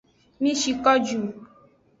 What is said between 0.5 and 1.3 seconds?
shi ko ju.